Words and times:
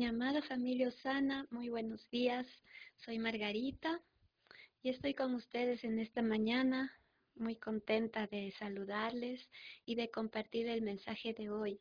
Mi 0.00 0.06
amada 0.06 0.40
familia 0.40 0.88
Osana, 0.88 1.46
muy 1.50 1.68
buenos 1.68 2.08
días. 2.08 2.46
Soy 3.04 3.18
Margarita 3.18 4.00
y 4.82 4.88
estoy 4.88 5.12
con 5.12 5.34
ustedes 5.34 5.84
en 5.84 5.98
esta 5.98 6.22
mañana, 6.22 6.90
muy 7.34 7.56
contenta 7.56 8.26
de 8.26 8.50
saludarles 8.58 9.46
y 9.84 9.96
de 9.96 10.10
compartir 10.10 10.68
el 10.68 10.80
mensaje 10.80 11.34
de 11.34 11.50
hoy. 11.50 11.80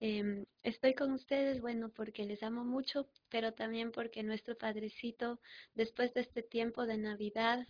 Em, 0.00 0.46
estoy 0.64 0.94
con 0.94 1.12
ustedes, 1.12 1.60
bueno, 1.60 1.90
porque 1.90 2.24
les 2.24 2.42
amo 2.42 2.64
mucho, 2.64 3.08
pero 3.28 3.52
también 3.52 3.92
porque 3.92 4.24
nuestro 4.24 4.58
Padrecito, 4.58 5.38
después 5.76 6.12
de 6.12 6.22
este 6.22 6.42
tiempo 6.42 6.86
de 6.86 6.98
Navidad, 6.98 7.68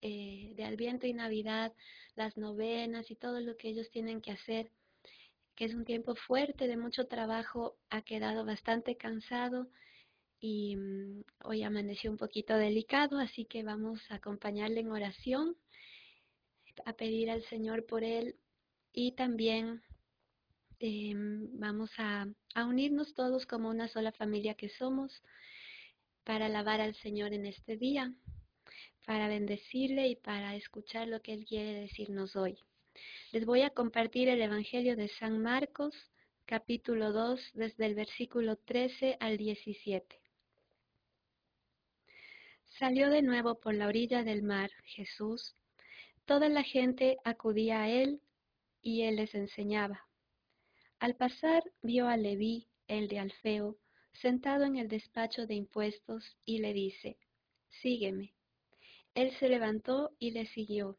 eh, 0.00 0.54
de 0.56 0.64
Alviento 0.64 1.06
y 1.06 1.12
Navidad, 1.12 1.74
las 2.14 2.38
novenas 2.38 3.10
y 3.10 3.14
todo 3.14 3.40
lo 3.40 3.58
que 3.58 3.68
ellos 3.68 3.90
tienen 3.90 4.22
que 4.22 4.30
hacer, 4.30 4.70
es 5.64 5.74
un 5.74 5.84
tiempo 5.84 6.14
fuerte 6.14 6.66
de 6.68 6.76
mucho 6.76 7.06
trabajo, 7.06 7.76
ha 7.90 8.02
quedado 8.02 8.44
bastante 8.44 8.96
cansado 8.96 9.68
y 10.40 10.76
mm, 10.76 11.22
hoy 11.44 11.62
amaneció 11.62 12.10
un 12.10 12.16
poquito 12.16 12.56
delicado, 12.56 13.18
así 13.18 13.44
que 13.44 13.62
vamos 13.62 14.00
a 14.10 14.16
acompañarle 14.16 14.80
en 14.80 14.90
oración, 14.90 15.56
a 16.86 16.94
pedir 16.94 17.30
al 17.30 17.42
Señor 17.44 17.84
por 17.84 18.04
él 18.04 18.36
y 18.92 19.12
también 19.12 19.82
em, 20.78 21.48
vamos 21.58 21.90
a, 21.98 22.26
a 22.54 22.64
unirnos 22.64 23.14
todos 23.14 23.44
como 23.44 23.68
una 23.68 23.88
sola 23.88 24.12
familia 24.12 24.54
que 24.54 24.70
somos 24.70 25.22
para 26.24 26.46
alabar 26.46 26.80
al 26.80 26.94
Señor 26.94 27.34
en 27.34 27.44
este 27.44 27.76
día, 27.76 28.14
para 29.04 29.28
bendecirle 29.28 30.08
y 30.08 30.16
para 30.16 30.56
escuchar 30.56 31.08
lo 31.08 31.20
que 31.20 31.34
Él 31.34 31.44
quiere 31.44 31.74
decirnos 31.74 32.36
hoy. 32.36 32.58
Les 33.32 33.44
voy 33.44 33.62
a 33.62 33.70
compartir 33.70 34.28
el 34.28 34.40
Evangelio 34.42 34.96
de 34.96 35.08
San 35.08 35.40
Marcos, 35.40 35.94
capítulo 36.46 37.12
2, 37.12 37.52
desde 37.54 37.86
el 37.86 37.94
versículo 37.94 38.56
13 38.56 39.16
al 39.20 39.36
17. 39.36 40.20
Salió 42.78 43.10
de 43.10 43.22
nuevo 43.22 43.60
por 43.60 43.74
la 43.74 43.86
orilla 43.86 44.24
del 44.24 44.42
mar 44.42 44.70
Jesús. 44.84 45.54
Toda 46.24 46.48
la 46.48 46.62
gente 46.62 47.18
acudía 47.24 47.82
a 47.82 47.88
él 47.88 48.20
y 48.82 49.02
él 49.02 49.16
les 49.16 49.34
enseñaba. 49.34 50.06
Al 50.98 51.14
pasar 51.14 51.62
vio 51.82 52.08
a 52.08 52.16
Leví, 52.16 52.68
el 52.88 53.08
de 53.08 53.18
Alfeo, 53.18 53.76
sentado 54.12 54.64
en 54.64 54.76
el 54.76 54.88
despacho 54.88 55.46
de 55.46 55.54
impuestos 55.54 56.36
y 56.44 56.58
le 56.58 56.72
dice, 56.72 57.16
Sígueme. 57.68 58.34
Él 59.14 59.32
se 59.38 59.48
levantó 59.48 60.10
y 60.18 60.32
le 60.32 60.46
siguió. 60.46 60.98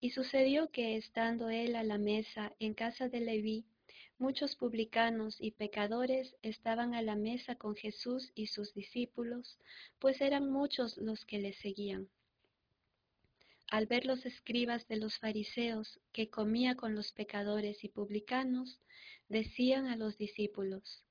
Y 0.00 0.10
sucedió 0.10 0.70
que, 0.70 0.96
estando 0.96 1.48
él 1.48 1.74
a 1.76 1.82
la 1.82 1.98
mesa 1.98 2.54
en 2.58 2.74
casa 2.74 3.08
de 3.08 3.20
Leví, 3.20 3.64
muchos 4.18 4.56
publicanos 4.56 5.36
y 5.40 5.52
pecadores 5.52 6.36
estaban 6.42 6.94
a 6.94 7.02
la 7.02 7.16
mesa 7.16 7.56
con 7.56 7.74
Jesús 7.74 8.30
y 8.34 8.46
sus 8.46 8.74
discípulos, 8.74 9.58
pues 9.98 10.20
eran 10.20 10.50
muchos 10.50 10.96
los 10.96 11.24
que 11.24 11.38
le 11.38 11.52
seguían. 11.54 12.08
Al 13.68 13.86
ver 13.86 14.06
los 14.06 14.24
escribas 14.24 14.86
de 14.86 14.96
los 14.96 15.18
fariseos 15.18 15.98
que 16.12 16.30
comía 16.30 16.76
con 16.76 16.94
los 16.94 17.12
pecadores 17.12 17.82
y 17.82 17.88
publicanos, 17.88 18.80
decían 19.28 19.86
a 19.86 19.96
los 19.96 20.16
discípulos, 20.18 21.02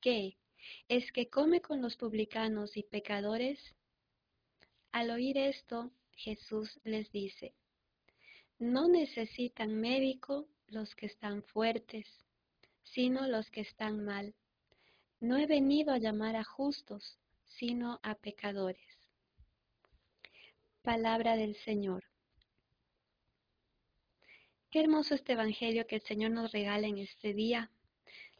¿qué? 0.00 0.36
¿Es 0.88 1.10
que 1.12 1.30
come 1.30 1.62
con 1.62 1.80
los 1.80 1.96
publicanos 1.96 2.76
y 2.76 2.82
pecadores? 2.82 3.58
Al 4.92 5.10
oír 5.10 5.38
esto, 5.38 5.90
Jesús 6.12 6.78
les 6.84 7.10
dice, 7.12 7.54
no 8.60 8.88
necesitan 8.88 9.80
médico 9.80 10.46
los 10.68 10.94
que 10.94 11.06
están 11.06 11.42
fuertes, 11.42 12.06
sino 12.84 13.26
los 13.26 13.50
que 13.50 13.62
están 13.62 14.04
mal. 14.04 14.34
No 15.18 15.38
he 15.38 15.46
venido 15.46 15.92
a 15.92 15.98
llamar 15.98 16.36
a 16.36 16.44
justos, 16.44 17.18
sino 17.46 17.98
a 18.02 18.14
pecadores. 18.14 18.98
Palabra 20.82 21.36
del 21.36 21.56
Señor. 21.56 22.04
Qué 24.70 24.80
hermoso 24.80 25.14
este 25.14 25.32
Evangelio 25.32 25.86
que 25.86 25.96
el 25.96 26.02
Señor 26.02 26.30
nos 26.30 26.52
regala 26.52 26.86
en 26.86 26.98
este 26.98 27.32
día. 27.32 27.70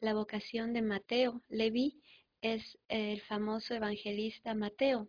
La 0.00 0.14
vocación 0.14 0.74
de 0.74 0.82
Mateo. 0.82 1.42
Leví 1.48 2.00
es 2.42 2.78
el 2.88 3.20
famoso 3.22 3.74
evangelista 3.74 4.54
Mateo, 4.54 5.08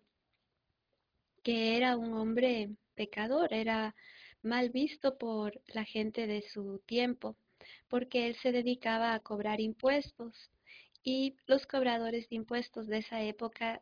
que 1.43 1.77
era 1.77 1.95
un 1.95 2.13
hombre 2.13 2.69
pecador, 2.95 3.53
era 3.53 3.95
mal 4.43 4.69
visto 4.69 5.17
por 5.17 5.61
la 5.67 5.83
gente 5.85 6.27
de 6.27 6.41
su 6.41 6.79
tiempo, 6.85 7.35
porque 7.87 8.27
él 8.27 8.35
se 8.35 8.51
dedicaba 8.51 9.13
a 9.13 9.19
cobrar 9.19 9.59
impuestos 9.59 10.51
y 11.03 11.35
los 11.47 11.65
cobradores 11.65 12.29
de 12.29 12.35
impuestos 12.35 12.87
de 12.87 12.99
esa 12.99 13.21
época 13.21 13.81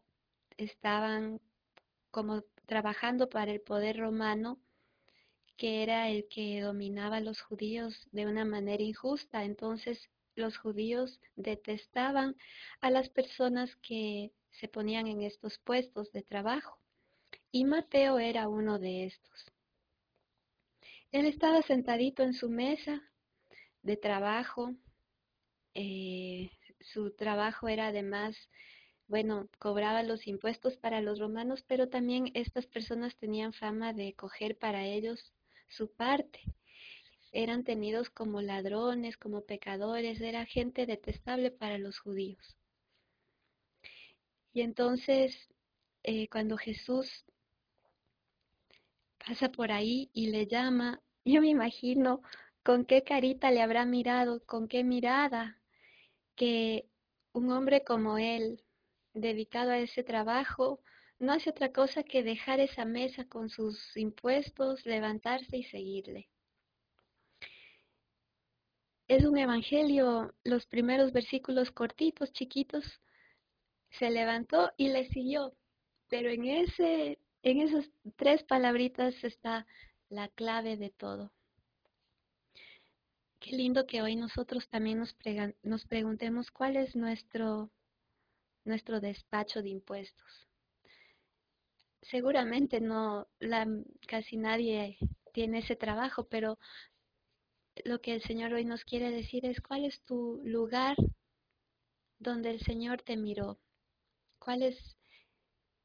estaban 0.58 1.42
como 2.12 2.44
trabajando 2.66 3.30
para 3.30 3.52
el 3.52 3.62
poder 3.62 3.98
romano, 3.98 4.60
que 5.58 5.84
era 5.84 6.10
el 6.10 6.28
que 6.30 6.62
dominaba 6.62 7.18
a 7.18 7.22
los 7.22 7.42
judíos 7.42 8.08
de 8.12 8.26
una 8.26 8.46
manera 8.46 8.84
injusta. 8.84 9.44
Entonces 9.44 10.10
los 10.36 10.58
judíos 10.58 11.20
detestaban 11.36 12.36
a 12.82 12.90
las 12.90 13.10
personas 13.10 13.76
que 13.78 14.32
se 14.52 14.68
ponían 14.68 15.08
en 15.08 15.22
estos 15.22 15.60
puestos 15.60 16.12
de 16.12 16.24
trabajo. 16.24 16.80
Y 17.52 17.66
Mateo 17.66 18.20
era 18.20 18.48
uno 18.48 18.80
de 18.80 19.06
estos. 19.06 19.46
Él 21.12 21.26
estaba 21.26 21.64
sentadito 21.64 22.22
en 22.24 22.34
su 22.34 22.50
mesa 22.50 23.02
de 23.82 23.98
trabajo. 23.98 24.76
Eh, 25.74 26.52
su 26.80 27.12
trabajo 27.12 27.68
era 27.68 27.88
además, 27.88 28.38
bueno, 29.08 29.50
cobraba 29.58 30.04
los 30.04 30.28
impuestos 30.28 30.78
para 30.78 31.02
los 31.02 31.18
romanos, 31.20 31.64
pero 31.68 31.90
también 31.90 32.30
estas 32.36 32.68
personas 32.68 33.18
tenían 33.18 33.54
fama 33.54 33.92
de 33.92 34.14
coger 34.14 34.58
para 34.58 34.86
ellos 34.86 35.34
su 35.68 35.92
parte. 35.92 36.42
Eran 37.32 37.64
tenidos 37.64 38.12
como 38.12 38.42
ladrones, 38.42 39.18
como 39.18 39.42
pecadores, 39.46 40.22
era 40.22 40.46
gente 40.46 40.86
detestable 40.86 41.50
para 41.50 41.80
los 41.80 41.98
judíos. 41.98 42.56
Y 44.54 44.62
entonces, 44.62 45.36
eh, 46.04 46.28
cuando 46.28 46.58
Jesús 46.58 47.26
pasa 49.26 49.52
por 49.52 49.72
ahí 49.72 50.10
y 50.14 50.28
le 50.28 50.48
llama, 50.48 51.02
yo 51.26 51.42
me 51.42 51.50
imagino 51.50 52.22
con 52.64 52.86
qué 52.86 53.04
carita 53.04 53.52
le 53.52 53.62
habrá 53.62 53.86
mirado, 53.86 54.46
con 54.46 54.68
qué 54.68 54.84
mirada, 54.84 55.60
que 56.36 56.88
un 57.34 57.52
hombre 57.52 57.84
como 57.84 58.18
él, 58.18 58.64
dedicado 59.14 59.72
a 59.72 59.80
ese 59.80 60.04
trabajo, 60.04 60.82
no 61.20 61.34
hace 61.34 61.50
otra 61.50 61.72
cosa 61.72 62.04
que 62.04 62.24
dejar 62.24 62.60
esa 62.60 62.86
mesa 62.86 63.26
con 63.26 63.50
sus 63.50 63.96
impuestos, 63.98 64.86
levantarse 64.86 65.58
y 65.58 65.64
seguirle. 65.64 66.30
Es 69.08 69.26
un 69.26 69.38
evangelio, 69.38 70.34
los 70.44 70.66
primeros 70.68 71.12
versículos 71.12 71.72
cortitos, 71.72 72.32
chiquitos, 72.32 73.02
se 73.90 74.10
levantó 74.12 74.72
y 74.78 74.90
le 74.90 75.10
siguió, 75.10 75.56
pero 76.08 76.30
en 76.30 76.46
ese 76.46 77.18
en 77.44 77.62
esas 77.62 77.90
tres 78.16 78.44
palabritas 78.44 79.24
está 79.24 79.66
la 80.10 80.28
clave 80.30 80.78
de 80.78 80.90
todo. 80.90 81.32
Qué 83.40 83.56
lindo 83.56 83.86
que 83.86 84.02
hoy 84.02 84.16
nosotros 84.16 84.68
también 84.70 85.00
nos, 85.00 85.16
nos 85.64 85.86
preguntemos 85.86 86.52
cuál 86.52 86.76
es 86.76 86.96
nuestro, 86.96 87.72
nuestro 88.66 89.00
despacho 89.00 89.62
de 89.62 89.70
impuestos. 89.70 90.48
Seguramente 92.02 92.82
no, 92.82 93.28
casi 94.08 94.38
nadie 94.38 94.98
tiene 95.34 95.60
ese 95.60 95.76
trabajo, 95.76 96.28
pero 96.28 96.58
lo 97.86 98.02
que 98.02 98.14
el 98.14 98.22
Señor 98.24 98.54
hoy 98.54 98.66
nos 98.66 98.84
quiere 98.84 99.12
decir 99.12 99.46
es 99.46 99.62
cuál 99.62 99.86
es 99.86 100.02
tu 100.04 100.42
lugar 100.44 100.98
donde 102.18 102.52
el 102.52 102.60
Señor 102.62 103.02
te 103.04 103.16
miró, 103.16 103.58
cuál 104.38 104.64
es 104.64 104.99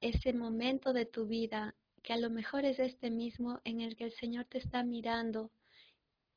ese 0.04 0.34
momento 0.34 0.92
de 0.92 1.06
tu 1.06 1.26
vida 1.26 1.74
que 2.02 2.12
a 2.12 2.18
lo 2.18 2.28
mejor 2.28 2.66
es 2.66 2.78
este 2.78 3.10
mismo 3.10 3.62
en 3.64 3.80
el 3.80 3.96
que 3.96 4.04
el 4.04 4.12
Señor 4.12 4.44
te 4.44 4.58
está 4.58 4.84
mirando 4.84 5.50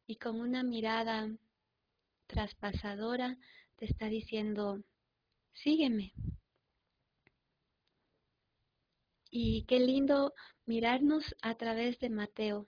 y 0.06 0.16
con 0.16 0.40
una 0.40 0.64
mirada 0.64 1.30
traspasadora 2.28 3.38
te 3.76 3.84
está 3.84 4.06
diciendo, 4.06 4.82
sígueme. 5.54 6.14
Y 9.30 9.64
qué 9.64 9.82
lindo 9.82 10.34
mirarnos 10.66 11.36
a 11.42 11.56
través 11.56 12.00
de 12.00 12.10
Mateo, 12.10 12.68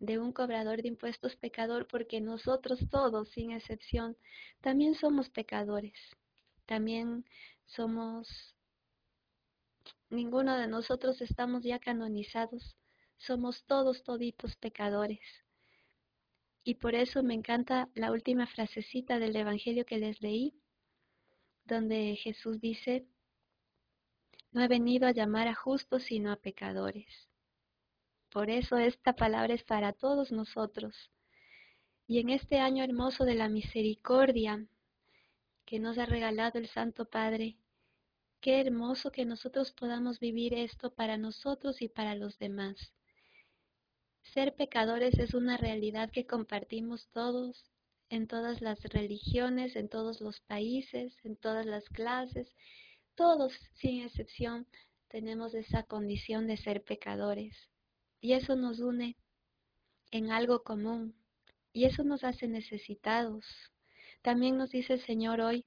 de 0.00 0.18
un 0.18 0.32
cobrador 0.32 0.82
de 0.82 0.88
impuestos 0.88 1.36
pecador, 1.36 1.86
porque 1.86 2.20
nosotros 2.20 2.80
todos, 2.90 3.28
sin 3.30 3.52
excepción, 3.52 4.16
también 4.60 4.96
somos 4.96 5.30
pecadores, 5.30 5.94
también 6.66 7.24
somos 7.66 8.57
ninguno 10.10 10.56
de 10.56 10.66
nosotros 10.66 11.20
estamos 11.20 11.62
ya 11.62 11.78
canonizados, 11.78 12.76
somos 13.16 13.64
todos 13.64 14.02
toditos 14.02 14.56
pecadores. 14.56 15.20
Y 16.64 16.74
por 16.74 16.94
eso 16.94 17.22
me 17.22 17.34
encanta 17.34 17.88
la 17.94 18.12
última 18.12 18.46
frasecita 18.46 19.18
del 19.18 19.36
Evangelio 19.36 19.84
que 19.84 19.98
les 19.98 20.20
leí, 20.20 20.54
donde 21.64 22.16
Jesús 22.16 22.60
dice, 22.60 23.06
no 24.52 24.62
he 24.62 24.68
venido 24.68 25.06
a 25.06 25.12
llamar 25.12 25.48
a 25.48 25.54
justos 25.54 26.04
sino 26.04 26.32
a 26.32 26.36
pecadores. 26.36 27.28
Por 28.30 28.50
eso 28.50 28.76
esta 28.76 29.14
palabra 29.14 29.54
es 29.54 29.64
para 29.64 29.92
todos 29.92 30.32
nosotros. 30.32 31.10
Y 32.06 32.20
en 32.20 32.30
este 32.30 32.58
año 32.58 32.84
hermoso 32.84 33.24
de 33.24 33.34
la 33.34 33.48
misericordia 33.48 34.66
que 35.64 35.78
nos 35.78 35.98
ha 35.98 36.06
regalado 36.06 36.58
el 36.58 36.68
Santo 36.68 37.04
Padre, 37.04 37.56
qué 38.40 38.60
hermoso 38.60 39.10
que 39.10 39.24
nosotros 39.24 39.72
podamos 39.72 40.20
vivir 40.20 40.54
esto 40.54 40.92
para 40.92 41.16
nosotros 41.16 41.82
y 41.82 41.88
para 41.88 42.14
los 42.14 42.38
demás. 42.38 42.92
Ser 44.22 44.54
pecadores 44.54 45.18
es 45.18 45.34
una 45.34 45.56
realidad 45.56 46.10
que 46.10 46.26
compartimos 46.26 47.08
todos 47.08 47.70
en 48.10 48.26
todas 48.26 48.60
las 48.60 48.82
religiones, 48.84 49.76
en 49.76 49.88
todos 49.88 50.20
los 50.20 50.40
países, 50.40 51.16
en 51.24 51.36
todas 51.36 51.66
las 51.66 51.88
clases. 51.88 52.54
Todos, 53.14 53.52
sin 53.74 54.02
excepción, 54.02 54.66
tenemos 55.08 55.54
esa 55.54 55.82
condición 55.82 56.46
de 56.46 56.56
ser 56.56 56.82
pecadores. 56.82 57.70
Y 58.20 58.32
eso 58.32 58.56
nos 58.56 58.80
une 58.80 59.16
en 60.10 60.30
algo 60.30 60.62
común. 60.62 61.14
Y 61.72 61.84
eso 61.84 62.04
nos 62.04 62.24
hace 62.24 62.48
necesitados. 62.48 63.44
También 64.22 64.56
nos 64.56 64.70
dice 64.70 64.94
el 64.94 65.00
Señor 65.00 65.40
hoy, 65.40 65.64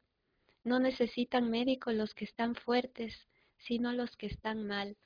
no 0.63 0.79
necesitan 0.79 1.49
médicos 1.49 1.93
los 1.93 2.13
que 2.13 2.25
están 2.25 2.55
fuertes, 2.55 3.27
sino 3.57 3.91
los 3.93 4.15
que 4.17 4.27
están 4.27 4.67
mal. 4.67 4.97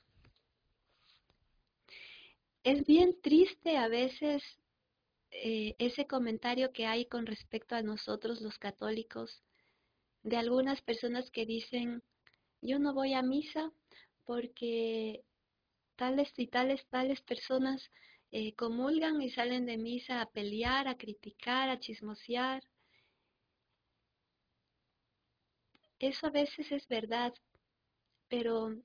Es 2.64 2.84
bien 2.84 3.16
triste 3.22 3.76
a 3.76 3.88
veces 3.88 4.42
eh, 5.30 5.74
ese 5.78 6.06
comentario 6.06 6.72
que 6.72 6.86
hay 6.86 7.06
con 7.06 7.26
respecto 7.26 7.74
a 7.74 7.82
nosotros 7.82 8.40
los 8.40 8.58
católicos, 8.58 9.42
de 10.22 10.36
algunas 10.36 10.82
personas 10.82 11.30
que 11.30 11.46
dicen, 11.46 12.02
yo 12.62 12.78
no 12.78 12.94
voy 12.94 13.14
a 13.14 13.22
misa 13.22 13.70
porque 14.24 15.22
tales 15.94 16.32
y 16.36 16.48
tales, 16.48 16.84
tales 16.88 17.20
personas 17.20 17.90
eh, 18.32 18.54
comulgan 18.54 19.22
y 19.22 19.30
salen 19.30 19.66
de 19.66 19.78
misa 19.78 20.20
a 20.20 20.26
pelear, 20.26 20.88
a 20.88 20.96
criticar, 20.96 21.68
a 21.68 21.78
chismosear. 21.78 22.62
Eso 25.98 26.26
a 26.26 26.30
veces 26.30 26.72
es 26.72 26.86
verdad, 26.88 27.32
pero 28.28 28.76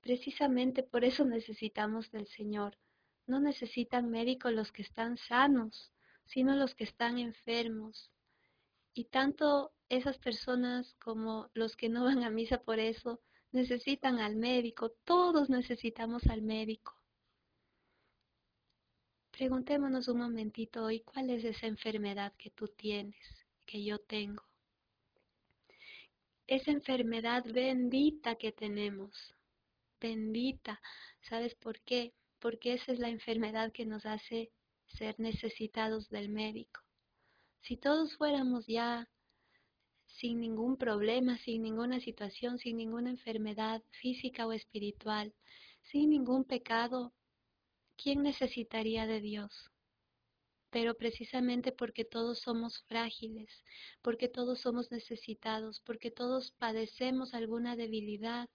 precisamente 0.00 0.82
por 0.82 1.04
eso 1.04 1.24
necesitamos 1.24 2.10
del 2.10 2.26
Señor. 2.26 2.76
No 3.26 3.40
necesitan 3.40 4.10
médicos 4.10 4.52
los 4.52 4.72
que 4.72 4.82
están 4.82 5.16
sanos, 5.16 5.92
sino 6.26 6.54
los 6.54 6.74
que 6.74 6.84
están 6.84 7.18
enfermos. 7.18 8.10
Y 8.92 9.04
tanto 9.04 9.72
esas 9.88 10.18
personas 10.18 10.94
como 10.94 11.50
los 11.54 11.76
que 11.76 11.88
no 11.88 12.04
van 12.04 12.24
a 12.24 12.30
misa 12.30 12.62
por 12.62 12.78
eso 12.78 13.20
necesitan 13.52 14.18
al 14.18 14.36
médico, 14.36 14.90
todos 15.04 15.48
necesitamos 15.48 16.26
al 16.26 16.42
médico. 16.42 16.94
Preguntémonos 19.30 20.08
un 20.08 20.18
momentito 20.18 20.84
hoy 20.84 21.00
cuál 21.00 21.30
es 21.30 21.44
esa 21.44 21.66
enfermedad 21.66 22.32
que 22.36 22.50
tú 22.50 22.68
tienes, 22.68 23.46
que 23.64 23.84
yo 23.84 23.98
tengo. 23.98 24.42
Esa 26.48 26.70
enfermedad 26.70 27.44
bendita 27.44 28.36
que 28.36 28.52
tenemos, 28.52 29.34
bendita. 30.00 30.80
¿Sabes 31.22 31.56
por 31.56 31.80
qué? 31.80 32.14
Porque 32.38 32.74
esa 32.74 32.92
es 32.92 33.00
la 33.00 33.08
enfermedad 33.08 33.72
que 33.72 33.84
nos 33.84 34.06
hace 34.06 34.52
ser 34.86 35.18
necesitados 35.18 36.08
del 36.08 36.28
médico. 36.28 36.80
Si 37.62 37.76
todos 37.76 38.16
fuéramos 38.16 38.64
ya 38.68 39.08
sin 40.06 40.40
ningún 40.40 40.76
problema, 40.76 41.36
sin 41.38 41.62
ninguna 41.62 41.98
situación, 41.98 42.58
sin 42.58 42.76
ninguna 42.76 43.10
enfermedad 43.10 43.82
física 43.90 44.46
o 44.46 44.52
espiritual, 44.52 45.34
sin 45.82 46.10
ningún 46.10 46.44
pecado, 46.44 47.12
¿quién 47.96 48.22
necesitaría 48.22 49.06
de 49.06 49.20
Dios? 49.20 49.72
Pero 50.76 50.94
precisamente 50.94 51.72
porque 51.72 52.04
todos 52.04 52.40
somos 52.40 52.82
frágiles, 52.82 53.64
porque 54.02 54.28
todos 54.28 54.60
somos 54.60 54.92
necesitados, 54.92 55.80
porque 55.80 56.10
todos 56.10 56.50
padecemos 56.50 57.32
alguna 57.32 57.76
debilidad, 57.76 58.50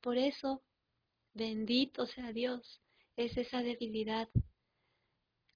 por 0.00 0.18
eso, 0.18 0.62
bendito 1.34 2.06
sea 2.06 2.32
Dios, 2.32 2.80
es 3.16 3.36
esa 3.36 3.64
debilidad, 3.64 4.28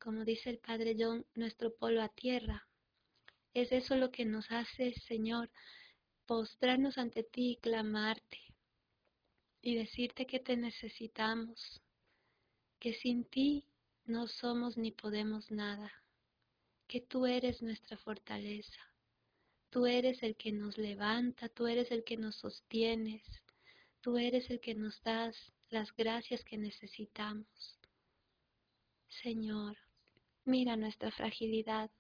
como 0.01 0.25
dice 0.25 0.51
el 0.51 0.59
Padre 0.59 0.97
John, 0.99 1.25
nuestro 1.37 1.73
polo 1.73 2.03
a 2.03 2.09
tierra, 2.09 2.67
es 3.55 3.71
eso 3.71 3.95
lo 3.95 4.11
que 4.11 4.25
nos 4.25 4.51
hace, 4.51 4.95
Señor, 5.07 5.53
postrarnos 6.27 6.99
ante 6.99 7.23
ti 7.23 7.53
y 7.53 7.57
clamarte 7.59 8.41
y 9.61 9.77
decirte 9.77 10.27
que 10.27 10.41
te 10.41 10.57
necesitamos, 10.57 11.81
que 12.81 12.93
sin 12.93 13.25
ti 13.25 13.69
no 14.05 14.29
somos 14.29 14.77
ni 14.77 14.91
podemos 14.91 15.51
nada, 15.51 15.93
que 16.87 17.01
tú 17.01 17.27
eres 17.27 17.63
nuestra 17.63 17.97
fortaleza, 17.99 18.81
tú 19.71 19.87
eres 19.87 20.23
el 20.23 20.37
que 20.37 20.53
nos 20.53 20.79
levanta, 20.79 21.49
tú 21.49 21.67
eres 21.67 21.91
el 21.91 22.05
que 22.05 22.17
nos 22.17 22.37
sostienes, 22.37 23.23
tú 24.01 24.19
eres 24.19 24.51
el 24.51 24.61
que 24.61 24.75
nos 24.75 25.03
das 25.03 25.37
las 25.71 25.95
gracias 25.95 26.45
que 26.45 26.59
necesitamos. 26.59 27.79
Señor, 29.09 29.77
mira 30.45 30.77
nuestra 30.77 31.11
fragilidad, 31.11 31.91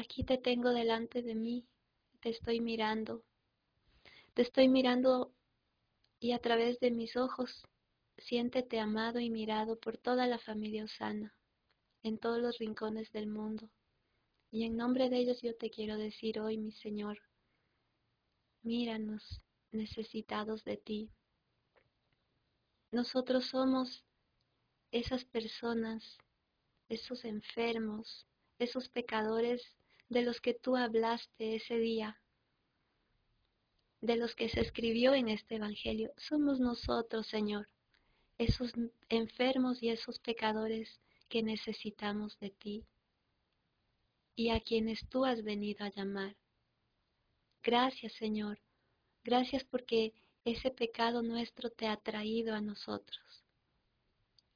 Aquí 0.00 0.24
te 0.24 0.38
tengo 0.38 0.70
delante 0.70 1.20
de 1.20 1.34
mí, 1.34 1.66
te 2.20 2.30
estoy 2.30 2.60
mirando. 2.60 3.22
Te 4.34 4.40
estoy 4.40 4.66
mirando 4.68 5.32
y 6.20 6.32
a 6.32 6.38
través 6.38 6.80
de 6.80 6.90
mis 6.90 7.16
ojos 7.16 7.66
siéntete 8.20 8.78
amado 8.78 9.18
y 9.20 9.30
mirado 9.30 9.78
por 9.78 9.96
toda 9.96 10.26
la 10.26 10.38
familia 10.38 10.84
Osana, 10.84 11.34
en 12.02 12.18
todos 12.18 12.40
los 12.40 12.58
rincones 12.58 13.12
del 13.12 13.26
mundo. 13.26 13.68
Y 14.50 14.64
en 14.64 14.76
nombre 14.76 15.08
de 15.08 15.18
ellos 15.18 15.40
yo 15.42 15.56
te 15.56 15.70
quiero 15.70 15.96
decir 15.96 16.40
hoy, 16.40 16.58
mi 16.58 16.72
Señor, 16.72 17.18
míranos 18.62 19.40
necesitados 19.72 20.64
de 20.64 20.76
ti. 20.76 21.10
Nosotros 22.90 23.46
somos 23.46 24.04
esas 24.90 25.24
personas, 25.24 26.18
esos 26.88 27.24
enfermos, 27.24 28.26
esos 28.58 28.88
pecadores 28.88 29.76
de 30.08 30.22
los 30.22 30.40
que 30.40 30.54
tú 30.54 30.76
hablaste 30.76 31.54
ese 31.54 31.76
día, 31.76 32.20
de 34.00 34.16
los 34.16 34.34
que 34.34 34.48
se 34.48 34.60
escribió 34.60 35.14
en 35.14 35.28
este 35.28 35.56
Evangelio, 35.56 36.12
somos 36.16 36.58
nosotros, 36.58 37.26
Señor, 37.26 37.68
esos 38.40 38.72
enfermos 39.10 39.82
y 39.82 39.90
esos 39.90 40.18
pecadores 40.18 40.98
que 41.28 41.42
necesitamos 41.42 42.38
de 42.40 42.48
ti 42.48 42.86
y 44.34 44.48
a 44.48 44.60
quienes 44.60 45.06
tú 45.10 45.26
has 45.26 45.44
venido 45.44 45.84
a 45.84 45.90
llamar. 45.90 46.34
Gracias, 47.62 48.14
Señor, 48.14 48.58
gracias 49.22 49.62
porque 49.64 50.14
ese 50.46 50.70
pecado 50.70 51.20
nuestro 51.20 51.68
te 51.68 51.86
ha 51.86 51.98
traído 51.98 52.54
a 52.54 52.62
nosotros. 52.62 53.44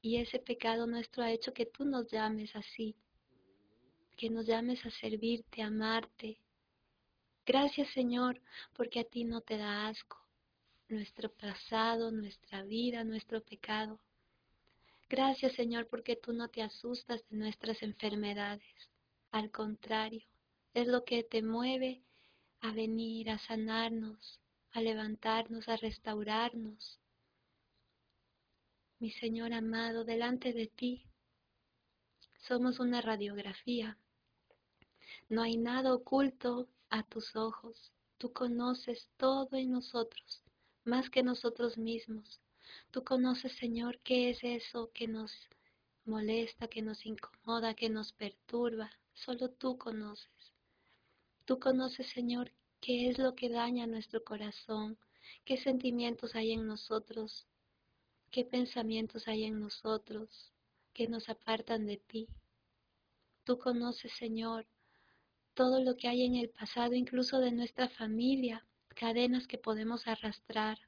Y 0.01 0.17
ese 0.17 0.39
pecado 0.39 0.87
nuestro 0.87 1.21
ha 1.23 1.31
hecho 1.31 1.53
que 1.53 1.67
tú 1.67 1.85
nos 1.85 2.09
llames 2.09 2.55
así, 2.55 2.95
que 4.17 4.31
nos 4.31 4.47
llames 4.47 4.83
a 4.83 4.89
servirte, 4.89 5.61
a 5.61 5.67
amarte. 5.67 6.39
Gracias 7.45 7.93
Señor, 7.93 8.41
porque 8.73 9.01
a 9.01 9.03
ti 9.03 9.25
no 9.25 9.41
te 9.41 9.57
da 9.57 9.87
asco 9.89 10.24
nuestro 10.89 11.31
pasado, 11.31 12.11
nuestra 12.11 12.63
vida, 12.63 13.03
nuestro 13.03 13.41
pecado. 13.41 13.99
Gracias 15.09 15.53
Señor, 15.53 15.87
porque 15.87 16.15
tú 16.15 16.33
no 16.33 16.49
te 16.49 16.61
asustas 16.61 17.27
de 17.29 17.37
nuestras 17.37 17.81
enfermedades. 17.83 18.89
Al 19.31 19.51
contrario, 19.51 20.23
es 20.73 20.87
lo 20.87 21.03
que 21.03 21.23
te 21.23 21.41
mueve 21.41 22.01
a 22.61 22.71
venir, 22.71 23.29
a 23.29 23.37
sanarnos, 23.39 24.39
a 24.71 24.81
levantarnos, 24.81 25.67
a 25.69 25.77
restaurarnos. 25.77 26.99
Mi 28.99 29.11
Señor 29.11 29.53
amado, 29.53 30.05
delante 30.05 30.53
de 30.53 30.67
ti 30.67 31.05
somos 32.47 32.79
una 32.79 33.01
radiografía 33.01 33.97
no 35.27 35.41
hay 35.41 35.57
nada 35.57 35.93
oculto 35.93 36.67
a 36.89 37.01
tus 37.03 37.35
ojos. 37.35 37.91
Tú 38.17 38.31
conoces 38.31 39.09
todo 39.17 39.57
en 39.57 39.71
nosotros, 39.71 40.43
más 40.85 41.09
que 41.09 41.23
nosotros 41.23 41.77
mismos. 41.77 42.39
Tú 42.91 43.03
conoces, 43.03 43.53
Señor, 43.53 43.99
qué 43.99 44.29
es 44.29 44.43
eso 44.43 44.91
que 44.93 45.07
nos 45.07 45.31
molesta, 46.05 46.67
que 46.67 46.81
nos 46.81 47.05
incomoda, 47.05 47.73
que 47.73 47.89
nos 47.89 48.13
perturba. 48.13 48.91
Solo 49.13 49.49
tú 49.49 49.77
conoces. 49.77 50.53
Tú 51.45 51.59
conoces, 51.59 52.07
Señor, 52.07 52.51
qué 52.81 53.09
es 53.09 53.17
lo 53.17 53.35
que 53.35 53.49
daña 53.49 53.87
nuestro 53.87 54.23
corazón, 54.23 54.97
qué 55.43 55.57
sentimientos 55.57 56.35
hay 56.35 56.51
en 56.51 56.67
nosotros, 56.67 57.47
qué 58.31 58.45
pensamientos 58.45 59.27
hay 59.27 59.45
en 59.45 59.59
nosotros 59.59 60.51
que 60.93 61.07
nos 61.07 61.29
apartan 61.29 61.85
de 61.85 61.97
ti. 61.97 62.27
Tú 63.43 63.57
conoces, 63.59 64.11
Señor, 64.13 64.65
todo 65.53 65.83
lo 65.83 65.95
que 65.97 66.07
hay 66.07 66.25
en 66.25 66.35
el 66.35 66.49
pasado, 66.49 66.93
incluso 66.93 67.39
de 67.39 67.51
nuestra 67.51 67.89
familia, 67.89 68.65
cadenas 68.95 69.45
que 69.45 69.57
podemos 69.57 70.07
arrastrar. 70.07 70.79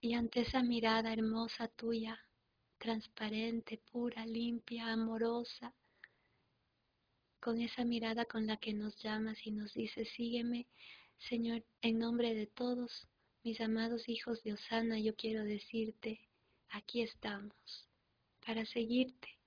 Y 0.00 0.14
ante 0.14 0.40
esa 0.40 0.62
mirada 0.62 1.12
hermosa 1.12 1.68
tuya, 1.68 2.18
transparente, 2.78 3.78
pura, 3.90 4.24
limpia, 4.26 4.92
amorosa, 4.92 5.74
con 7.40 7.60
esa 7.60 7.84
mirada 7.84 8.24
con 8.24 8.46
la 8.46 8.56
que 8.56 8.72
nos 8.72 8.96
llamas 9.02 9.38
y 9.46 9.52
nos 9.52 9.74
dices, 9.74 10.08
sígueme, 10.16 10.66
Señor, 11.18 11.64
en 11.82 11.98
nombre 11.98 12.34
de 12.34 12.46
todos 12.46 13.08
mis 13.44 13.60
amados 13.60 14.08
hijos 14.08 14.42
de 14.42 14.54
Osana, 14.54 14.98
yo 14.98 15.14
quiero 15.14 15.44
decirte, 15.44 16.20
aquí 16.70 17.02
estamos, 17.02 17.88
para 18.44 18.64
seguirte. 18.64 19.37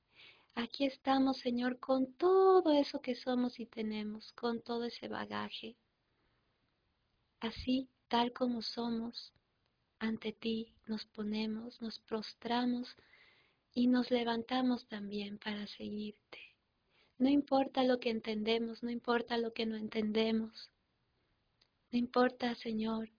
Aquí 0.55 0.86
estamos, 0.86 1.38
Señor, 1.38 1.79
con 1.79 2.13
todo 2.13 2.74
eso 2.74 3.01
que 3.01 3.15
somos 3.15 3.60
y 3.60 3.65
tenemos, 3.65 4.34
con 4.34 4.62
todo 4.62 4.86
ese 4.86 5.08
bagaje. 5.08 5.75
Así, 7.39 7.88
tal 8.08 8.34
como 8.34 8.62
somos, 8.62 9.31
ante 10.00 10.34
ti 10.34 10.74
nos 10.88 11.05
ponemos, 11.05 11.81
nos 11.81 12.00
prostramos 12.00 12.96
y 13.74 13.88
nos 13.88 14.12
levantamos 14.12 14.86
también 14.88 15.38
para 15.38 15.65
seguirte. 15.67 16.39
No 17.17 17.29
importa 17.29 17.84
lo 17.84 18.00
que 18.00 18.10
entendemos, 18.10 18.84
no 18.84 18.89
importa 18.89 19.38
lo 19.38 19.53
que 19.53 19.65
no 19.65 19.77
entendemos. 19.77 20.70
No 21.91 22.00
importa, 22.00 22.55
Señor, 22.55 23.10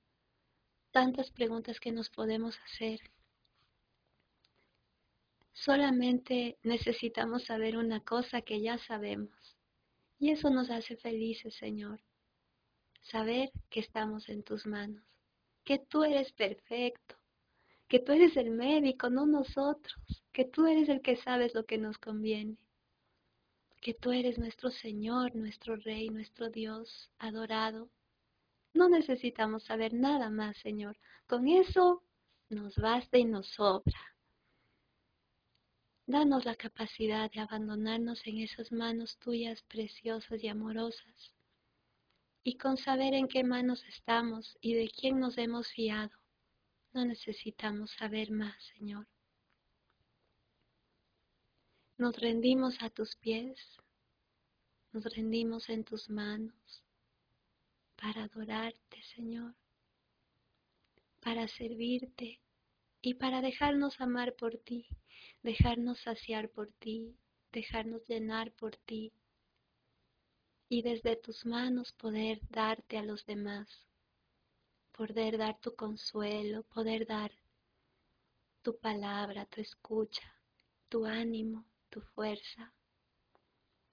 tantas 0.90 1.30
preguntas 1.30 1.78
que 1.78 1.92
nos 1.92 2.10
podemos 2.10 2.58
hacer. 2.66 3.00
Solamente 5.52 6.58
necesitamos 6.62 7.44
saber 7.44 7.76
una 7.76 8.00
cosa 8.00 8.42
que 8.42 8.60
ya 8.60 8.78
sabemos. 8.78 9.56
Y 10.18 10.30
eso 10.30 10.50
nos 10.50 10.70
hace 10.70 10.96
felices, 10.96 11.54
Señor. 11.54 12.00
Saber 13.02 13.50
que 13.68 13.80
estamos 13.80 14.28
en 14.28 14.42
tus 14.42 14.66
manos, 14.66 15.04
que 15.64 15.78
tú 15.78 16.04
eres 16.04 16.32
perfecto, 16.32 17.16
que 17.88 17.98
tú 17.98 18.12
eres 18.12 18.36
el 18.36 18.50
médico, 18.50 19.10
no 19.10 19.26
nosotros, 19.26 20.24
que 20.32 20.44
tú 20.44 20.66
eres 20.66 20.88
el 20.88 21.02
que 21.02 21.16
sabes 21.16 21.54
lo 21.54 21.66
que 21.66 21.76
nos 21.76 21.98
conviene, 21.98 22.56
que 23.80 23.94
tú 23.94 24.12
eres 24.12 24.38
nuestro 24.38 24.70
Señor, 24.70 25.34
nuestro 25.34 25.76
Rey, 25.76 26.08
nuestro 26.08 26.48
Dios 26.48 27.10
adorado. 27.18 27.90
No 28.72 28.88
necesitamos 28.88 29.64
saber 29.64 29.92
nada 29.92 30.30
más, 30.30 30.56
Señor. 30.58 30.96
Con 31.26 31.48
eso 31.48 32.04
nos 32.48 32.76
basta 32.76 33.18
y 33.18 33.24
nos 33.24 33.48
sobra. 33.48 34.11
Danos 36.12 36.44
la 36.44 36.54
capacidad 36.56 37.30
de 37.30 37.40
abandonarnos 37.40 38.26
en 38.26 38.40
esas 38.40 38.70
manos 38.70 39.16
tuyas 39.16 39.62
preciosas 39.62 40.44
y 40.44 40.48
amorosas, 40.48 41.32
y 42.44 42.58
con 42.58 42.76
saber 42.76 43.14
en 43.14 43.28
qué 43.28 43.42
manos 43.42 43.82
estamos 43.88 44.58
y 44.60 44.74
de 44.74 44.90
quién 44.90 45.18
nos 45.20 45.38
hemos 45.38 45.68
fiado 45.68 46.10
no 46.92 47.06
necesitamos 47.06 47.92
saber 47.92 48.30
más, 48.30 48.62
Señor. 48.76 49.06
Nos 51.96 52.14
rendimos 52.20 52.76
a 52.82 52.90
tus 52.90 53.16
pies, 53.16 53.58
nos 54.92 55.04
rendimos 55.04 55.70
en 55.70 55.82
tus 55.82 56.10
manos 56.10 56.84
para 57.96 58.24
adorarte, 58.24 59.02
Señor, 59.14 59.54
para 61.22 61.48
servirte 61.48 62.41
y 63.02 63.14
para 63.14 63.42
dejarnos 63.42 64.00
amar 64.00 64.34
por 64.36 64.56
ti, 64.56 64.86
dejarnos 65.42 66.00
saciar 66.00 66.48
por 66.48 66.72
ti, 66.78 67.14
dejarnos 67.52 68.06
llenar 68.08 68.52
por 68.52 68.76
ti 68.76 69.12
y 70.68 70.82
desde 70.82 71.16
tus 71.16 71.44
manos 71.44 71.92
poder 71.92 72.40
darte 72.48 72.96
a 72.96 73.02
los 73.02 73.26
demás 73.26 73.68
poder 74.92 75.38
dar 75.38 75.58
tu 75.58 75.74
consuelo, 75.74 76.62
poder 76.64 77.06
dar 77.06 77.32
tu 78.62 78.78
palabra, 78.78 79.46
tu 79.46 79.60
escucha, 79.60 80.22
tu 80.88 81.06
ánimo, 81.06 81.64
tu 81.90 82.00
fuerza, 82.00 82.72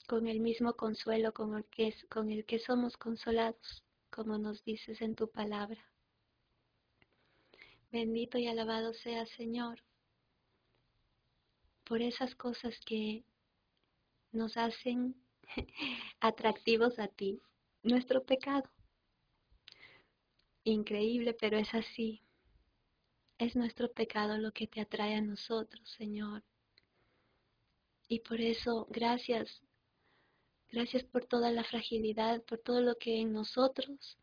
con 0.08 0.28
el 0.28 0.40
mismo 0.40 0.74
consuelo 0.74 1.34
con 1.34 1.56
el 1.56 1.66
que, 1.66 1.96
con 2.10 2.30
el 2.30 2.46
que 2.46 2.60
somos 2.60 2.98
consolados, 2.98 3.84
como 4.10 4.38
nos 4.38 4.64
dices 4.64 5.02
en 5.02 5.16
tu 5.16 5.30
palabra. 5.32 5.89
Bendito 7.92 8.38
y 8.38 8.48
alabado 8.48 8.94
sea 8.94 9.26
Señor 9.26 9.82
por 11.84 12.02
esas 12.02 12.36
cosas 12.36 12.80
que 12.86 13.24
nos 14.32 14.58
hacen 14.58 15.16
atractivos 16.20 17.00
a 17.00 17.08
ti, 17.08 17.42
nuestro 17.82 18.24
pecado 18.24 18.70
increíble, 20.64 21.34
pero 21.34 21.58
es 21.58 21.74
así. 21.74 22.22
Es 23.38 23.56
nuestro 23.56 23.92
pecado 23.92 24.38
lo 24.38 24.52
que 24.52 24.68
te 24.68 24.82
atrae 24.82 25.16
a 25.16 25.22
nosotros, 25.22 25.90
Señor. 25.98 26.44
Y 28.08 28.20
por 28.20 28.42
eso, 28.42 28.88
gracias. 28.90 29.62
Gracias 30.72 31.04
por 31.04 31.26
toda 31.26 31.52
la 31.52 31.64
fragilidad, 31.64 32.44
por 32.44 32.60
todo 32.60 32.82
lo 32.82 32.96
que 32.98 33.20
en 33.22 33.34
nosotros 33.34 34.18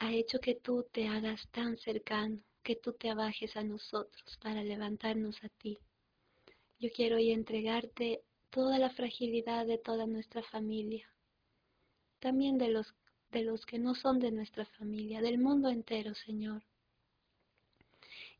ha 0.00 0.12
hecho 0.12 0.40
que 0.40 0.54
tú 0.54 0.86
te 0.90 1.06
hagas 1.06 1.46
tan 1.50 1.76
cercano, 1.76 2.38
que 2.62 2.74
tú 2.74 2.94
te 2.94 3.10
abajes 3.10 3.54
a 3.56 3.62
nosotros 3.62 4.38
para 4.42 4.64
levantarnos 4.64 5.44
a 5.44 5.48
ti. 5.50 5.78
Yo 6.78 6.88
quiero 6.90 7.16
hoy 7.16 7.30
entregarte 7.30 8.22
toda 8.48 8.78
la 8.78 8.88
fragilidad 8.90 9.66
de 9.66 9.76
toda 9.76 10.06
nuestra 10.06 10.42
familia, 10.42 11.06
también 12.18 12.56
de 12.56 12.68
los 12.68 12.94
de 13.30 13.44
los 13.44 13.64
que 13.64 13.78
no 13.78 13.94
son 13.94 14.18
de 14.18 14.32
nuestra 14.32 14.64
familia, 14.64 15.20
del 15.20 15.38
mundo 15.38 15.68
entero, 15.68 16.14
Señor. 16.14 16.64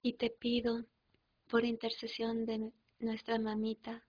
Y 0.03 0.15
te 0.15 0.31
pido, 0.31 0.85
por 1.47 1.65
intercesión 1.65 2.45
de 2.45 2.73
nuestra 2.99 3.39
mamita, 3.39 4.03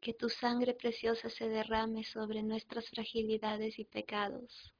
que 0.00 0.14
tu 0.14 0.28
sangre 0.28 0.74
preciosa 0.74 1.30
se 1.30 1.48
derrame 1.48 2.02
sobre 2.02 2.42
nuestras 2.42 2.88
fragilidades 2.88 3.78
y 3.78 3.84
pecados, 3.84 4.72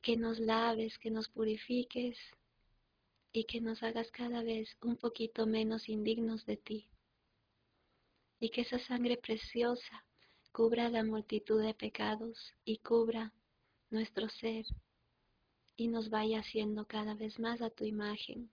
que 0.00 0.16
nos 0.16 0.38
laves, 0.38 0.98
que 0.98 1.10
nos 1.10 1.28
purifiques 1.28 2.16
y 3.32 3.44
que 3.44 3.60
nos 3.60 3.82
hagas 3.82 4.10
cada 4.10 4.42
vez 4.42 4.68
un 4.82 4.96
poquito 4.96 5.46
menos 5.46 5.88
indignos 5.88 6.44
de 6.46 6.56
ti. 6.56 6.88
Y 8.40 8.50
que 8.50 8.62
esa 8.62 8.78
sangre 8.78 9.16
preciosa 9.16 10.04
cubra 10.52 10.88
la 10.88 11.04
multitud 11.04 11.62
de 11.62 11.74
pecados 11.74 12.54
y 12.64 12.78
cubra 12.78 13.32
nuestro 13.90 14.28
ser 14.28 14.64
y 15.76 15.88
nos 15.88 16.10
vaya 16.10 16.40
haciendo 16.40 16.86
cada 16.86 17.14
vez 17.14 17.38
más 17.38 17.62
a 17.62 17.70
tu 17.70 17.84
imagen. 17.84 18.50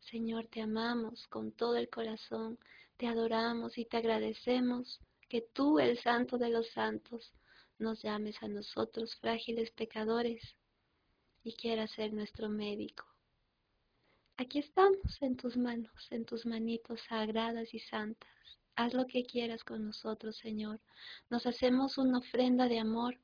Señor, 0.00 0.46
te 0.46 0.60
amamos 0.60 1.26
con 1.28 1.52
todo 1.52 1.76
el 1.76 1.88
corazón, 1.88 2.58
te 2.96 3.06
adoramos 3.06 3.76
y 3.78 3.84
te 3.84 3.96
agradecemos 3.96 5.00
que 5.28 5.40
tú, 5.40 5.78
el 5.78 5.98
Santo 5.98 6.38
de 6.38 6.50
los 6.50 6.68
Santos, 6.70 7.32
nos 7.78 8.02
llames 8.02 8.42
a 8.42 8.48
nosotros 8.48 9.16
frágiles 9.16 9.70
pecadores 9.70 10.56
y 11.42 11.54
quieras 11.54 11.90
ser 11.92 12.12
nuestro 12.12 12.48
médico. 12.48 13.04
Aquí 14.36 14.58
estamos 14.58 15.22
en 15.22 15.36
tus 15.36 15.56
manos, 15.56 16.08
en 16.10 16.24
tus 16.24 16.44
manitos 16.44 17.00
sagradas 17.08 17.72
y 17.72 17.78
santas. 17.78 18.30
Haz 18.74 18.92
lo 18.92 19.06
que 19.06 19.24
quieras 19.24 19.64
con 19.64 19.86
nosotros, 19.86 20.36
Señor. 20.36 20.80
Nos 21.30 21.46
hacemos 21.46 21.96
una 21.96 22.18
ofrenda 22.18 22.68
de 22.68 22.78
amor 22.78 23.18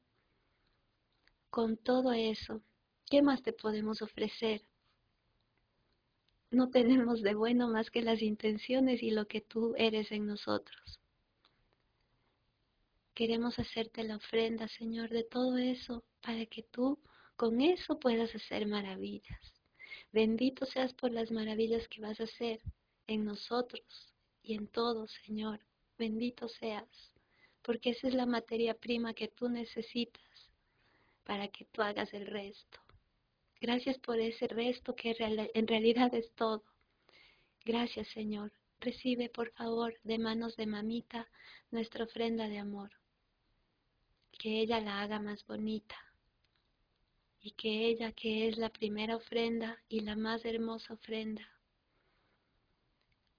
con 1.52 1.76
todo 1.76 2.14
eso, 2.14 2.62
¿qué 3.10 3.20
más 3.20 3.42
te 3.42 3.52
podemos 3.52 4.00
ofrecer? 4.00 4.62
No 6.50 6.70
tenemos 6.70 7.20
de 7.20 7.34
bueno 7.34 7.68
más 7.68 7.90
que 7.90 8.00
las 8.00 8.22
intenciones 8.22 9.02
y 9.02 9.10
lo 9.10 9.26
que 9.26 9.42
tú 9.42 9.74
eres 9.76 10.12
en 10.12 10.26
nosotros. 10.26 11.01
Queremos 13.14 13.58
hacerte 13.58 14.04
la 14.04 14.16
ofrenda, 14.16 14.68
Señor, 14.68 15.10
de 15.10 15.24
todo 15.24 15.58
eso, 15.58 16.02
para 16.22 16.46
que 16.46 16.62
tú 16.62 16.98
con 17.36 17.60
eso 17.60 17.98
puedas 17.98 18.34
hacer 18.34 18.66
maravillas. 18.66 19.62
Bendito 20.12 20.64
seas 20.64 20.94
por 20.94 21.10
las 21.10 21.30
maravillas 21.30 21.88
que 21.88 22.00
vas 22.00 22.20
a 22.20 22.24
hacer 22.24 22.60
en 23.06 23.24
nosotros 23.24 24.14
y 24.42 24.54
en 24.54 24.66
todos, 24.66 25.10
Señor. 25.26 25.60
Bendito 25.98 26.48
seas, 26.48 27.12
porque 27.62 27.90
esa 27.90 28.08
es 28.08 28.14
la 28.14 28.26
materia 28.26 28.74
prima 28.74 29.12
que 29.12 29.28
tú 29.28 29.48
necesitas 29.48 30.50
para 31.24 31.48
que 31.48 31.66
tú 31.66 31.82
hagas 31.82 32.12
el 32.14 32.26
resto. 32.26 32.80
Gracias 33.60 33.98
por 33.98 34.18
ese 34.18 34.48
resto 34.48 34.96
que 34.96 35.14
en 35.18 35.66
realidad 35.66 36.14
es 36.14 36.32
todo. 36.32 36.64
Gracias, 37.64 38.08
Señor. 38.08 38.52
Recibe, 38.80 39.28
por 39.28 39.52
favor, 39.52 40.00
de 40.02 40.18
manos 40.18 40.56
de 40.56 40.66
mamita 40.66 41.28
nuestra 41.70 42.04
ofrenda 42.04 42.48
de 42.48 42.58
amor. 42.58 42.90
Que 44.42 44.60
ella 44.60 44.80
la 44.80 45.02
haga 45.02 45.20
más 45.20 45.46
bonita. 45.46 45.94
Y 47.40 47.52
que 47.52 47.86
ella, 47.86 48.10
que 48.10 48.48
es 48.48 48.58
la 48.58 48.70
primera 48.70 49.14
ofrenda 49.14 49.80
y 49.88 50.00
la 50.00 50.16
más 50.16 50.44
hermosa 50.44 50.94
ofrenda, 50.94 51.48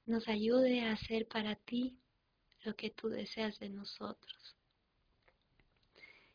nos 0.05 0.29
ayude 0.29 0.79
a 0.79 0.93
hacer 0.93 1.27
para 1.27 1.57
ti 1.57 1.99
lo 2.63 2.73
que 2.77 2.89
tú 2.89 3.09
deseas 3.09 3.59
de 3.59 3.67
nosotros. 3.67 4.55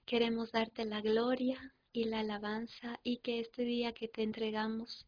Queremos 0.04 0.52
darte 0.52 0.84
la 0.84 1.00
gloria 1.00 1.74
y 1.90 2.04
la 2.04 2.20
alabanza 2.20 3.00
y 3.02 3.20
que 3.20 3.40
este 3.40 3.62
día 3.62 3.94
que 3.94 4.08
te 4.08 4.22
entregamos, 4.22 5.06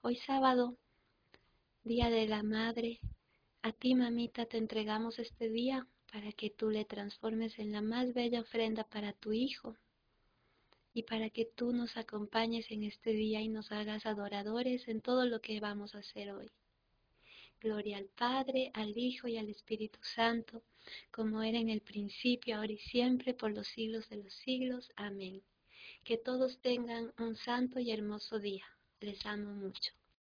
hoy 0.00 0.16
sábado, 0.16 0.78
Día 1.84 2.08
de 2.08 2.26
la 2.28 2.42
Madre, 2.42 2.98
a 3.60 3.72
ti 3.72 3.94
mamita 3.94 4.46
te 4.46 4.56
entregamos 4.56 5.18
este 5.18 5.50
día 5.50 5.86
para 6.12 6.30
que 6.32 6.50
tú 6.50 6.68
le 6.68 6.84
transformes 6.84 7.58
en 7.58 7.72
la 7.72 7.80
más 7.80 8.12
bella 8.12 8.42
ofrenda 8.42 8.84
para 8.84 9.14
tu 9.14 9.32
Hijo 9.32 9.76
y 10.92 11.04
para 11.04 11.30
que 11.30 11.46
tú 11.46 11.72
nos 11.72 11.96
acompañes 11.96 12.70
en 12.70 12.82
este 12.82 13.12
día 13.14 13.40
y 13.40 13.48
nos 13.48 13.72
hagas 13.72 14.04
adoradores 14.04 14.88
en 14.88 15.00
todo 15.00 15.24
lo 15.24 15.40
que 15.40 15.58
vamos 15.58 15.94
a 15.94 16.00
hacer 16.00 16.30
hoy. 16.32 16.50
Gloria 17.62 17.96
al 17.96 18.06
Padre, 18.06 18.70
al 18.74 18.98
Hijo 18.98 19.26
y 19.26 19.38
al 19.38 19.48
Espíritu 19.48 20.00
Santo, 20.02 20.62
como 21.10 21.42
era 21.42 21.58
en 21.58 21.70
el 21.70 21.80
principio, 21.80 22.56
ahora 22.56 22.72
y 22.72 22.78
siempre, 22.78 23.32
por 23.32 23.52
los 23.52 23.68
siglos 23.68 24.08
de 24.10 24.16
los 24.16 24.34
siglos. 24.34 24.90
Amén. 24.96 25.42
Que 26.04 26.18
todos 26.18 26.58
tengan 26.58 27.14
un 27.18 27.36
santo 27.36 27.80
y 27.80 27.90
hermoso 27.90 28.38
día. 28.38 28.66
Les 29.00 29.24
amo 29.24 29.54
mucho. 29.54 29.92